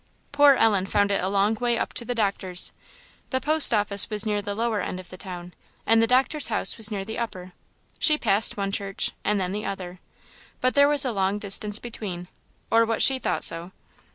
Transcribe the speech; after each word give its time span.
Poor 0.31 0.55
Ellen 0.55 0.87
found 0.87 1.11
it 1.11 1.23
a 1.23 1.27
long 1.29 1.53
way 1.61 1.77
up 1.77 1.93
to 1.93 2.03
the 2.03 2.15
doctor's. 2.15 2.71
The 3.29 3.39
post 3.39 3.71
office 3.71 4.09
was 4.09 4.25
near 4.25 4.41
the 4.41 4.55
lower 4.55 4.81
end 4.81 4.99
of 4.99 5.09
the 5.09 5.15
town, 5.17 5.53
and 5.85 6.01
the 6.01 6.07
doctor's 6.07 6.47
house 6.47 6.75
was 6.75 6.89
near 6.89 7.05
the 7.05 7.19
upper; 7.19 7.53
she 7.99 8.17
passed 8.17 8.57
one 8.57 8.71
church, 8.71 9.11
and 9.23 9.39
then 9.39 9.51
the 9.51 9.65
other, 9.67 9.99
but 10.59 10.73
there 10.73 10.89
was 10.89 11.05
a 11.05 11.11
long 11.11 11.37
distance 11.37 11.77
between, 11.77 12.29
or 12.71 12.83
what 12.83 13.03
she 13.03 13.19
thought 13.19 13.43
so. 13.43 13.73